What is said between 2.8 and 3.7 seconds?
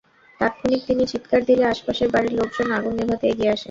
নেভাতে এগিয়ে আসেন।